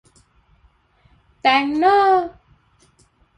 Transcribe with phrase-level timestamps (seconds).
[1.41, 2.01] แต้งเน้อ